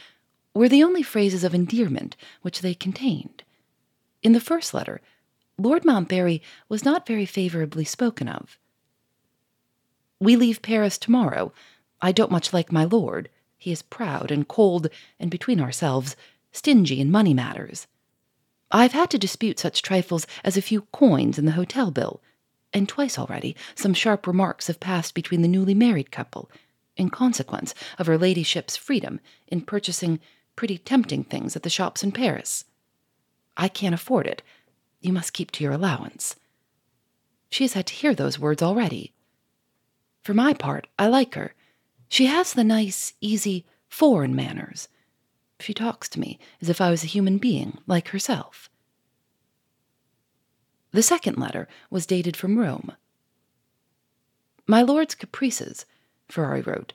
were 0.55 0.69
the 0.69 0.83
only 0.83 1.03
phrases 1.03 1.45
of 1.45 1.55
endearment 1.55 2.17
which 2.43 2.61
they 2.61 2.75
contained. 2.75 3.43
In 4.23 4.33
the 4.33 4.41
first 4.41 4.73
letter, 4.73 5.01
Lord 5.59 5.85
Montbarry 5.85 6.43
was 6.69 6.85
not 6.85 7.07
very 7.07 7.27
favorably 7.27 7.85
spoken 7.85 8.29
of. 8.29 8.59
We 10.19 10.37
leave 10.37 10.63
Paris 10.63 10.99
tomorrow. 10.99 11.53
I 12.01 12.13
don't 12.13 12.31
much 12.31 12.53
like 12.53 12.73
my 12.73 12.85
lord. 12.85 13.29
He 13.59 13.73
is 13.73 13.83
proud 13.83 14.31
and 14.31 14.49
cold, 14.49 14.89
and 15.21 15.31
between 15.31 15.61
ourselves, 15.61 16.17
stingy 16.53 17.01
in 17.01 17.11
money 17.11 17.35
matters. 17.35 17.87
I've 18.71 18.93
had 18.93 19.11
to 19.11 19.19
dispute 19.19 19.59
such 19.59 19.83
trifles 19.83 20.27
as 20.43 20.57
a 20.57 20.63
few 20.63 20.83
coins 20.93 21.39
in 21.39 21.45
the 21.45 21.53
hotel 21.53 21.91
bill, 21.91 22.21
and 22.73 22.89
twice 22.89 23.19
already 23.19 23.55
some 23.75 23.95
sharp 23.95 24.27
remarks 24.27 24.67
have 24.67 24.81
passed 24.81 25.15
between 25.15 25.43
the 25.43 25.49
newly 25.49 25.75
married 25.75 26.11
couple, 26.11 26.51
in 26.97 27.11
consequence 27.11 27.75
of 27.99 28.07
her 28.07 28.19
ladyship's 28.19 28.77
freedom 28.77 29.21
in 29.47 29.61
purchasing 29.61 30.21
pretty 30.55 30.79
tempting 30.79 31.25
things 31.25 31.55
at 31.55 31.63
the 31.63 31.71
shops 31.71 32.03
in 32.03 32.13
Paris. 32.13 32.65
I 33.57 33.69
can't 33.69 33.95
afford 33.95 34.27
it. 34.27 34.43
You 35.01 35.13
must 35.13 35.33
keep 35.33 35.51
to 35.53 35.65
your 35.65 35.73
allowance. 35.73 36.37
She 37.51 37.65
has 37.65 37.75
had 37.75 37.87
to 37.87 37.95
hear 37.95 38.15
those 38.15 38.39
words 38.39 38.63
already. 38.63 39.13
For 40.23 40.35
my 40.35 40.55
part, 40.55 40.87
I 40.99 41.07
like 41.07 41.35
her. 41.35 41.55
She 42.09 42.27
has 42.27 42.53
the 42.53 42.65
nice, 42.65 43.13
easy, 43.21 43.65
foreign 43.89 44.35
manners. 44.35 44.89
She 45.61 45.73
talks 45.73 46.09
to 46.11 46.21
me 46.21 46.39
as 46.61 46.69
if 46.69 46.81
I 46.81 46.91
was 46.91 47.05
a 47.05 47.09
human 47.09 47.39
being, 47.39 47.79
like 47.87 48.09
herself. 48.09 48.69
The 50.93 51.03
second 51.03 51.39
letter 51.39 51.69
was 51.91 52.07
dated 52.07 52.37
from 52.37 52.59
Rome. 52.59 52.93
My 54.67 54.83
lord's 54.83 55.15
caprices, 55.15 55.87
Ferrari 56.29 56.63
wrote, 56.63 56.93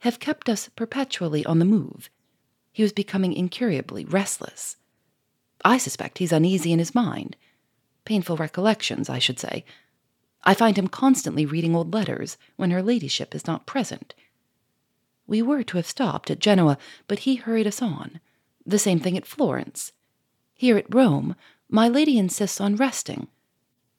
have 0.00 0.20
kept 0.20 0.48
us 0.48 0.68
perpetually 0.74 1.44
on 1.44 1.58
the 1.58 1.64
move. 1.64 2.10
He 2.72 2.82
was 2.82 2.92
becoming 2.92 3.32
incurably 3.32 4.04
restless. 4.04 4.76
I 5.64 5.78
suspect 5.78 6.18
he's 6.18 6.32
uneasy 6.32 6.72
in 6.72 6.78
his 6.78 6.94
mind. 6.94 7.36
Painful 8.04 8.36
recollections, 8.36 9.08
I 9.08 9.18
should 9.18 9.38
say. 9.38 9.64
I 10.42 10.54
find 10.54 10.76
him 10.76 10.88
constantly 10.88 11.46
reading 11.46 11.76
old 11.76 11.94
letters 11.94 12.36
when 12.56 12.72
her 12.72 12.82
ladyship 12.82 13.34
is 13.34 13.46
not 13.46 13.66
present. 13.66 14.14
We 15.26 15.40
were 15.40 15.62
to 15.62 15.76
have 15.76 15.86
stopped 15.86 16.30
at 16.30 16.40
Genoa, 16.40 16.78
but 17.06 17.20
he 17.20 17.36
hurried 17.36 17.66
us 17.68 17.80
on. 17.80 18.18
The 18.66 18.78
same 18.78 18.98
thing 18.98 19.16
at 19.16 19.26
Florence. 19.26 19.92
Here 20.54 20.76
at 20.76 20.92
Rome, 20.92 21.36
my 21.68 21.88
lady 21.88 22.18
insists 22.18 22.60
on 22.60 22.76
resting 22.76 23.28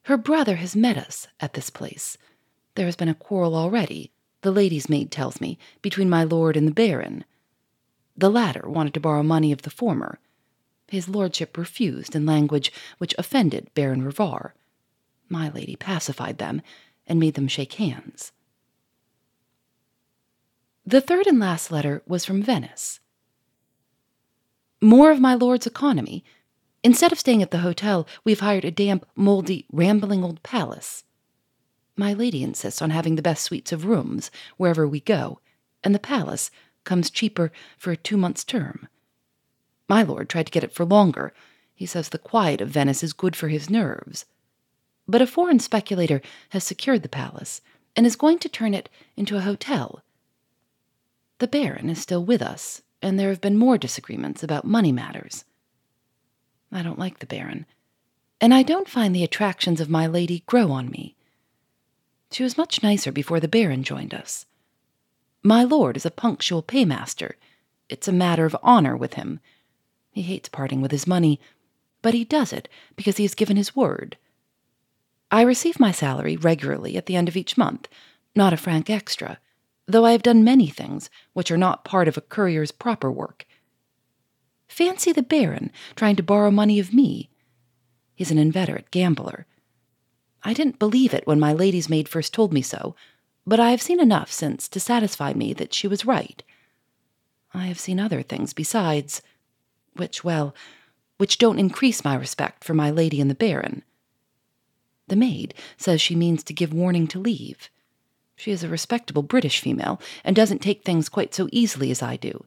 her 0.03 0.17
brother 0.17 0.57
has 0.57 0.75
met 0.75 0.97
us 0.97 1.27
at 1.39 1.53
this 1.53 1.69
place. 1.69 2.17
There 2.75 2.85
has 2.85 2.95
been 2.95 3.09
a 3.09 3.15
quarrel 3.15 3.55
already, 3.55 4.11
the 4.43 4.51
lady's 4.51 4.88
maid 4.88 5.12
tells 5.12 5.41
me, 5.41 5.57
between 5.81 6.09
my 6.09 6.23
lord 6.23 6.55
and 6.55 6.67
the 6.67 6.71
baron. 6.71 7.25
The 8.15 8.29
latter 8.29 8.69
wanted 8.69 8.93
to 8.93 9.00
borrow 9.00 9.23
money 9.23 9.51
of 9.51 9.63
the 9.63 9.69
former. 9.69 10.19
His 10.88 11.09
lordship 11.09 11.57
refused 11.57 12.15
in 12.15 12.25
language 12.25 12.71
which 13.00 13.15
offended 13.17 13.71
Baron 13.73 14.03
Rivar. 14.03 14.51
My 15.27 15.50
lady 15.50 15.75
pacified 15.75 16.38
them 16.38 16.62
and 17.07 17.19
made 17.19 17.33
them 17.33 17.47
shake 17.47 17.73
hands. 17.73 18.31
The 20.85 21.01
third 21.01 21.25
and 21.25 21.39
last 21.39 21.71
letter 21.71 22.03
was 22.05 22.23
from 22.23 22.43
Venice. 22.43 23.00
More 24.81 25.09
of 25.12 25.19
my 25.19 25.33
lord's 25.33 25.65
economy 25.65 26.23
Instead 26.83 27.13
of 27.13 27.19
staying 27.19 27.41
at 27.41 27.51
the 27.51 27.59
hotel, 27.59 28.05
we've 28.25 28.41
hired 28.41 28.65
a 28.65 28.71
damp, 28.71 29.05
moldy, 29.15 29.65
rambling 29.71 30.23
old 30.23 30.43
palace. 30.43 31.05
My 31.95 32.13
lady 32.13 32.43
insists 32.43 32.81
on 32.81 32.89
having 32.89 33.15
the 33.15 33.21
best 33.21 33.43
suites 33.43 33.71
of 33.71 33.85
rooms 33.85 34.31
wherever 34.57 34.88
we 34.88 35.00
go, 35.00 35.39
and 35.83 35.93
the 35.93 36.00
palace 36.00 36.50
comes 36.83 37.09
cheaper 37.09 37.51
for 37.77 37.91
a 37.91 37.97
two 37.97 38.17
months' 38.17 38.43
term. 38.43 38.88
My 39.88 40.01
lord 40.01 40.29
tried 40.29 40.47
to 40.47 40.51
get 40.51 40.63
it 40.63 40.73
for 40.73 40.85
longer. 40.85 41.33
He 41.75 41.85
says 41.85 42.09
the 42.09 42.17
quiet 42.17 42.62
of 42.62 42.69
Venice 42.69 43.03
is 43.03 43.13
good 43.13 43.35
for 43.35 43.50
his 43.50 43.69
nerves. 43.69 44.25
But 45.07 45.21
a 45.21 45.27
foreign 45.27 45.59
speculator 45.59 46.21
has 46.50 46.63
secured 46.63 47.03
the 47.03 47.09
palace 47.09 47.62
and 47.95 48.05
is 48.05 48.15
going 48.15 48.39
to 48.39 48.50
turn 48.50 48.73
it 48.73 48.89
into 49.15 49.38
a 49.38 49.41
hotel. 49.41 50.01
The 51.39 51.47
Baron 51.47 51.89
is 51.89 52.01
still 52.01 52.23
with 52.23 52.41
us, 52.41 52.81
and 53.01 53.19
there 53.19 53.29
have 53.29 53.41
been 53.41 53.57
more 53.57 53.77
disagreements 53.77 54.43
about 54.43 54.65
money 54.65 54.91
matters. 54.91 55.45
I 56.71 56.81
don't 56.81 57.00
like 57.00 57.19
the 57.19 57.25
Baron, 57.25 57.65
and 58.41 58.53
I 58.53 58.63
don't 58.63 58.89
find 58.89 59.15
the 59.15 59.23
attractions 59.23 59.79
of 59.79 59.89
my 59.89 60.07
lady 60.07 60.43
grow 60.47 60.71
on 60.71 60.89
me. 60.89 61.15
She 62.33 62.43
was 62.43 62.57
much 62.57 62.81
nicer 62.81 63.11
before 63.11 63.39
the 63.39 63.47
Baron 63.47 63.83
joined 63.83 64.13
us. 64.13 64.45
My 65.43 65.63
lord 65.63 65.95
is 65.95 66.05
a 66.05 66.11
punctual 66.11 66.63
paymaster. 66.63 67.35
It's 67.89 68.07
a 68.07 68.11
matter 68.11 68.45
of 68.45 68.55
honor 68.63 68.97
with 68.97 69.13
him. 69.13 69.39
He 70.11 70.23
hates 70.23 70.49
parting 70.49 70.81
with 70.81 70.91
his 70.91 71.07
money, 71.07 71.39
but 72.01 72.13
he 72.13 72.25
does 72.25 72.51
it 72.51 72.67
because 72.95 73.17
he 73.17 73.23
has 73.23 73.35
given 73.35 73.55
his 73.55 73.75
word. 73.75 74.17
I 75.31 75.43
receive 75.43 75.79
my 75.79 75.91
salary 75.91 76.35
regularly 76.35 76.97
at 76.97 77.05
the 77.05 77.15
end 77.15 77.27
of 77.27 77.37
each 77.37 77.57
month, 77.57 77.87
not 78.35 78.51
a 78.51 78.57
franc 78.57 78.89
extra, 78.89 79.39
though 79.85 80.05
I 80.05 80.11
have 80.11 80.23
done 80.23 80.43
many 80.43 80.67
things 80.67 81.09
which 81.33 81.51
are 81.51 81.57
not 81.57 81.85
part 81.85 82.07
of 82.07 82.17
a 82.17 82.21
courier's 82.21 82.71
proper 82.71 83.11
work 83.11 83.45
Fancy 84.73 85.11
the 85.11 85.21
Baron 85.21 85.71
trying 85.95 86.15
to 86.15 86.23
borrow 86.23 86.49
money 86.49 86.79
of 86.79 86.95
me. 86.95 87.29
He's 88.15 88.31
an 88.31 88.39
inveterate 88.39 88.89
gambler. 88.89 89.45
I 90.43 90.53
didn't 90.53 90.79
believe 90.79 91.13
it 91.13 91.25
when 91.25 91.39
my 91.39 91.53
lady's 91.53 91.89
maid 91.89 92.09
first 92.09 92.33
told 92.33 92.51
me 92.53 92.62
so, 92.62 92.95
but 93.45 93.59
I 93.59 93.71
have 93.71 93.81
seen 93.81 94.00
enough 94.00 94.31
since 94.31 94.67
to 94.69 94.79
satisfy 94.79 95.33
me 95.33 95.53
that 95.53 95.73
she 95.73 95.88
was 95.88 96.05
right. 96.05 96.43
I 97.53 97.67
have 97.67 97.79
seen 97.79 98.00
other 98.00 98.21
things 98.21 98.53
besides, 98.53 99.21
which, 99.95 100.23
well, 100.23 100.55
which 101.17 101.38
don't 101.38 101.59
increase 101.59 102.03
my 102.03 102.15
respect 102.15 102.63
for 102.63 102.73
my 102.73 102.89
lady 102.89 103.21
and 103.21 103.29
the 103.29 103.35
Baron. 103.35 103.83
The 105.07 105.15
maid 105.15 105.53
says 105.77 106.01
she 106.01 106.15
means 106.15 106.43
to 106.43 106.53
give 106.53 106.73
warning 106.73 107.07
to 107.07 107.19
leave. 107.19 107.69
She 108.35 108.51
is 108.51 108.63
a 108.63 108.69
respectable 108.69 109.23
British 109.23 109.59
female 109.59 110.01
and 110.23 110.35
doesn't 110.35 110.59
take 110.59 110.83
things 110.83 111.09
quite 111.09 111.33
so 111.33 111.47
easily 111.51 111.91
as 111.91 112.01
I 112.01 112.15
do. 112.15 112.45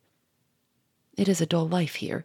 It 1.16 1.28
is 1.28 1.40
a 1.40 1.46
dull 1.46 1.68
life 1.68 1.96
here. 1.96 2.24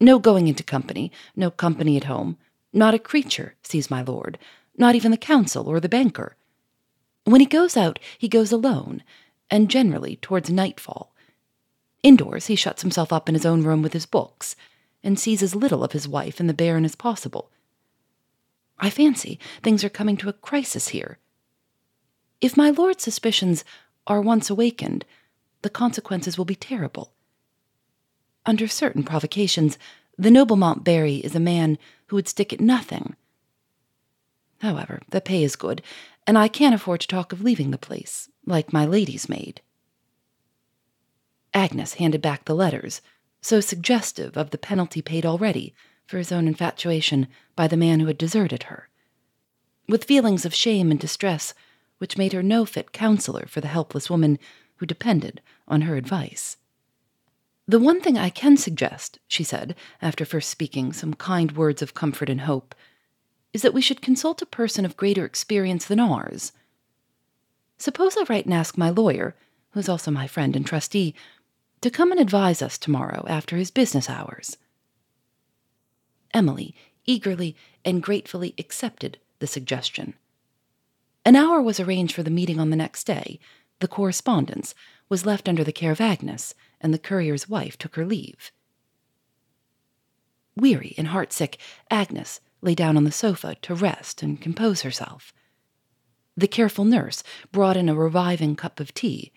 No 0.00 0.18
going 0.18 0.48
into 0.48 0.62
company, 0.62 1.12
no 1.34 1.50
company 1.50 1.96
at 1.96 2.04
home. 2.04 2.36
Not 2.72 2.94
a 2.94 2.98
creature 2.98 3.54
sees 3.62 3.90
my 3.90 4.02
lord, 4.02 4.38
not 4.76 4.94
even 4.94 5.10
the 5.10 5.16
council 5.16 5.68
or 5.68 5.80
the 5.80 5.88
banker. 5.88 6.36
When 7.24 7.40
he 7.40 7.46
goes 7.46 7.76
out, 7.76 7.98
he 8.18 8.28
goes 8.28 8.52
alone, 8.52 9.02
and 9.50 9.70
generally 9.70 10.16
towards 10.16 10.50
nightfall. 10.50 11.14
Indoors, 12.02 12.46
he 12.46 12.56
shuts 12.56 12.82
himself 12.82 13.12
up 13.12 13.28
in 13.28 13.34
his 13.34 13.46
own 13.46 13.62
room 13.62 13.82
with 13.82 13.92
his 13.92 14.06
books, 14.06 14.54
and 15.02 15.18
sees 15.18 15.42
as 15.42 15.54
little 15.54 15.82
of 15.82 15.92
his 15.92 16.08
wife 16.08 16.40
and 16.40 16.48
the 16.48 16.54
Baron 16.54 16.84
as 16.84 16.94
possible. 16.94 17.50
I 18.78 18.90
fancy 18.90 19.38
things 19.62 19.82
are 19.82 19.88
coming 19.88 20.16
to 20.18 20.28
a 20.28 20.34
crisis 20.34 20.88
here. 20.88 21.18
If 22.40 22.56
my 22.56 22.70
lord's 22.70 23.02
suspicions 23.02 23.64
are 24.06 24.20
once 24.20 24.50
awakened, 24.50 25.04
the 25.62 25.70
consequences 25.70 26.36
will 26.36 26.44
be 26.44 26.54
terrible. 26.54 27.12
Under 28.44 28.68
certain 28.68 29.02
provocations, 29.02 29.78
the 30.18 30.30
noble 30.30 30.56
Montbarry 30.56 31.16
is 31.16 31.34
a 31.34 31.40
man 31.40 31.78
who 32.06 32.16
would 32.16 32.28
stick 32.28 32.52
at 32.52 32.60
nothing. 32.60 33.16
However, 34.60 35.00
the 35.10 35.20
pay 35.20 35.42
is 35.42 35.56
good, 35.56 35.82
and 36.26 36.36
I 36.38 36.48
can't 36.48 36.74
afford 36.74 37.00
to 37.00 37.08
talk 37.08 37.32
of 37.32 37.42
leaving 37.42 37.70
the 37.70 37.78
place, 37.78 38.28
like 38.44 38.72
my 38.72 38.84
lady's 38.84 39.28
maid. 39.28 39.60
Agnes 41.54 41.94
handed 41.94 42.22
back 42.22 42.44
the 42.44 42.54
letters, 42.54 43.00
so 43.40 43.60
suggestive 43.60 44.36
of 44.36 44.50
the 44.50 44.58
penalty 44.58 45.02
paid 45.02 45.24
already 45.24 45.74
for 46.06 46.18
his 46.18 46.32
own 46.32 46.46
infatuation 46.46 47.28
by 47.54 47.66
the 47.66 47.76
man 47.76 48.00
who 48.00 48.06
had 48.06 48.18
deserted 48.18 48.64
her, 48.64 48.88
with 49.88 50.04
feelings 50.04 50.44
of 50.44 50.54
shame 50.54 50.90
and 50.90 51.00
distress 51.00 51.54
which 51.98 52.18
made 52.18 52.32
her 52.32 52.42
no 52.42 52.64
fit 52.64 52.92
counselor 52.92 53.46
for 53.46 53.60
the 53.60 53.68
helpless 53.68 54.10
woman 54.10 54.38
who 54.76 54.86
depended 54.86 55.40
on 55.66 55.82
her 55.82 55.96
advice. 55.96 56.56
The 57.66 57.78
one 57.78 58.00
thing 58.00 58.16
I 58.16 58.30
can 58.30 58.56
suggest, 58.56 59.18
she 59.26 59.42
said, 59.42 59.74
after 60.00 60.24
first 60.24 60.50
speaking 60.50 60.92
some 60.92 61.14
kind 61.14 61.56
words 61.56 61.82
of 61.82 61.94
comfort 61.94 62.28
and 62.28 62.42
hope, 62.42 62.74
is 63.56 63.62
that 63.62 63.72
we 63.72 63.80
should 63.80 64.02
consult 64.02 64.42
a 64.42 64.44
person 64.60 64.84
of 64.84 64.98
greater 64.98 65.24
experience 65.24 65.86
than 65.86 65.98
ours. 65.98 66.52
Suppose 67.78 68.14
I 68.14 68.24
write 68.28 68.44
and 68.44 68.52
ask 68.52 68.76
my 68.76 68.90
lawyer, 68.90 69.34
who 69.70 69.80
is 69.80 69.88
also 69.88 70.10
my 70.10 70.26
friend 70.26 70.54
and 70.54 70.66
trustee, 70.66 71.14
to 71.80 71.88
come 71.88 72.12
and 72.12 72.20
advise 72.20 72.60
us 72.60 72.76
tomorrow 72.76 73.24
after 73.26 73.56
his 73.56 73.70
business 73.70 74.10
hours. 74.10 74.58
Emily 76.34 76.74
eagerly 77.06 77.56
and 77.82 78.02
gratefully 78.02 78.54
accepted 78.58 79.16
the 79.38 79.46
suggestion. 79.46 80.12
An 81.24 81.34
hour 81.34 81.62
was 81.62 81.80
arranged 81.80 82.14
for 82.14 82.22
the 82.22 82.30
meeting 82.30 82.60
on 82.60 82.68
the 82.68 82.76
next 82.76 83.04
day. 83.04 83.40
The 83.80 83.88
correspondence 83.88 84.74
was 85.08 85.24
left 85.24 85.48
under 85.48 85.64
the 85.64 85.72
care 85.72 85.92
of 85.92 86.00
Agnes, 86.02 86.54
and 86.78 86.92
the 86.92 86.98
courier's 86.98 87.48
wife 87.48 87.78
took 87.78 87.96
her 87.96 88.04
leave. 88.04 88.52
Weary 90.54 90.94
and 90.98 91.08
heartsick, 91.08 91.56
Agnes 91.90 92.42
lay 92.66 92.74
down 92.74 92.96
on 92.96 93.04
the 93.04 93.12
sofa 93.12 93.54
to 93.62 93.74
rest 93.74 94.22
and 94.22 94.40
compose 94.40 94.82
herself. 94.82 95.32
The 96.36 96.48
careful 96.48 96.84
nurse 96.84 97.22
brought 97.52 97.76
in 97.76 97.88
a 97.88 97.94
reviving 97.94 98.56
cup 98.56 98.80
of 98.80 98.92
tea. 98.92 99.32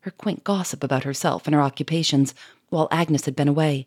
Her 0.00 0.10
quaint 0.10 0.42
gossip 0.42 0.82
about 0.82 1.04
herself 1.04 1.46
and 1.46 1.54
her 1.54 1.62
occupations, 1.62 2.34
while 2.70 2.88
Agnes 2.90 3.26
had 3.26 3.36
been 3.36 3.46
away, 3.48 3.86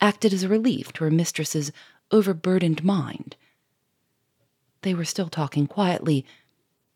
acted 0.00 0.32
as 0.32 0.42
a 0.42 0.48
relief 0.48 0.92
to 0.92 1.04
her 1.04 1.10
mistress's 1.10 1.72
overburdened 2.12 2.84
mind. 2.84 3.36
They 4.82 4.94
were 4.94 5.04
still 5.04 5.28
talking 5.28 5.66
quietly 5.66 6.24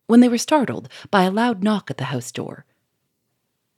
when 0.07 0.21
they 0.21 0.29
were 0.29 0.39
startled 0.39 0.89
by 1.11 1.25
a 1.25 1.31
loud 1.31 1.65
knock 1.65 1.91
at 1.91 1.97
the 1.97 2.05
house 2.05 2.31
door. 2.31 2.65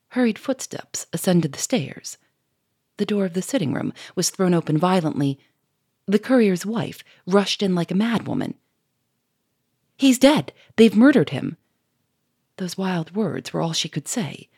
Hurried 0.09 0.39
footsteps 0.39 1.07
ascended 1.13 1.53
the 1.53 1.59
stairs. 1.59 2.19
The 2.97 3.07
door 3.07 3.25
of 3.25 3.35
the 3.35 3.43
sitting 3.43 3.73
room 3.73 3.93
was 4.15 4.31
thrown 4.31 4.55
open 4.55 4.77
violently. 4.79 5.39
The 6.09 6.19
courier's 6.19 6.65
wife 6.65 7.05
rushed 7.27 7.63
in 7.63 7.75
like 7.75 7.91
a 7.91 7.95
madwoman. 7.95 8.55
He's 9.99 10.19
dead! 10.19 10.55
They've 10.77 10.97
murdered 10.97 11.31
him! 11.31 11.59
Those 12.57 12.79
wild 12.79 13.15
words 13.15 13.53
were 13.53 13.61
all 13.61 13.75
she 13.75 13.91
could 13.91 14.09
say. 14.09 14.49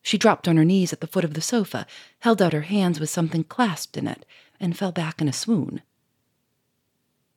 She 0.00 0.16
dropped 0.16 0.48
on 0.48 0.56
her 0.56 0.64
knees 0.64 0.90
at 0.94 1.02
the 1.02 1.06
foot 1.06 1.24
of 1.24 1.34
the 1.34 1.42
sofa, 1.42 1.86
held 2.20 2.40
out 2.40 2.54
her 2.54 2.62
hands 2.62 2.98
with 2.98 3.10
something 3.10 3.44
clasped 3.44 3.98
in 3.98 4.08
it, 4.08 4.24
and 4.58 4.76
fell 4.76 4.90
back 4.90 5.20
in 5.20 5.28
a 5.28 5.34
swoon. 5.34 5.82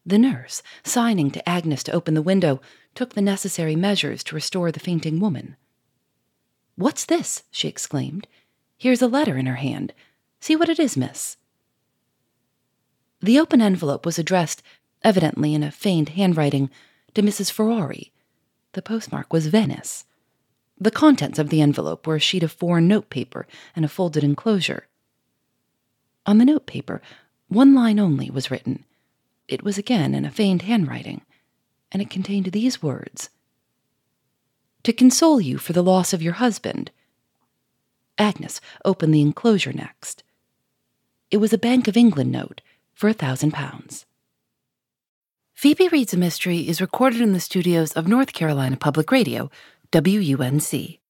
The 0.06 0.18
nurse, 0.18 0.64
signing 0.86 1.30
to 1.32 1.50
Agnes 1.50 1.84
to 1.84 1.92
open 1.92 2.14
the 2.14 2.22
window, 2.22 2.62
took 2.96 3.14
the 3.14 3.22
necessary 3.22 3.76
measures 3.76 4.24
to 4.26 4.36
restore 4.36 4.72
the 4.72 4.80
fainting 4.80 5.20
woman. 5.20 5.58
What's 6.76 7.04
this? 7.04 7.44
she 7.52 7.68
exclaimed. 7.68 8.26
Here's 8.78 9.02
a 9.02 9.08
letter 9.08 9.38
in 9.38 9.48
her 9.48 9.56
hand. 9.56 9.94
See 10.40 10.56
what 10.56 10.70
it 10.70 10.80
is, 10.80 10.96
miss. 10.96 11.36
The 13.24 13.40
open 13.40 13.62
envelope 13.62 14.06
was 14.06 14.20
addressed, 14.20 14.62
evidently 15.02 15.54
in 15.54 15.64
a 15.64 15.72
feigned 15.72 16.10
handwriting, 16.10 16.70
to 17.14 17.22
Mrs. 17.22 17.50
Ferrari. 17.50 18.12
The 18.74 18.82
postmark 18.82 19.32
was 19.32 19.48
Venice. 19.48 20.04
The 20.78 20.92
contents 20.92 21.40
of 21.40 21.48
the 21.48 21.62
envelope 21.62 22.06
were 22.06 22.18
a 22.18 22.20
sheet 22.20 22.44
of 22.44 22.52
foreign 22.52 22.86
notepaper 22.86 23.48
and 23.78 23.86
a 23.86 23.88
folded 23.88 24.26
enclosure. 24.26 24.88
On 26.26 26.38
the 26.38 26.44
notepaper, 26.44 27.02
one 27.48 27.74
line 27.74 27.98
only 27.98 28.30
was 28.30 28.52
written. 28.52 28.84
It 29.48 29.64
was 29.64 29.78
again 29.78 30.14
in 30.14 30.26
a 30.26 30.32
feigned 30.32 30.64
handwriting, 30.64 31.22
and 31.94 32.02
it 32.02 32.10
contained 32.10 32.48
these 32.48 32.84
words 32.84 33.30
To 34.84 34.92
console 34.92 35.40
you 35.40 35.58
for 35.58 35.72
the 35.72 35.82
loss 35.82 36.12
of 36.12 36.22
your 36.22 36.34
husband. 36.34 36.92
Agnes 38.18 38.60
opened 38.84 39.14
the 39.14 39.22
enclosure 39.22 39.72
next. 39.72 40.24
It 41.32 41.38
was 41.38 41.54
a 41.54 41.58
Bank 41.58 41.88
of 41.88 41.96
England 41.96 42.30
note 42.30 42.60
for 42.94 43.10
a 43.10 43.14
thousand 43.14 43.52
pounds. 43.52 44.06
Phoebe 45.54 45.88
Reads 45.88 46.14
a 46.14 46.18
Mystery 46.18 46.68
is 46.68 46.82
recorded 46.82 47.22
in 47.22 47.34
the 47.34 47.40
studios 47.40 47.94
of 47.94 48.08
North 48.08 48.34
Carolina 48.34 48.76
Public 48.76 49.12
Radio 49.12 49.50
WUNC. 49.92 51.03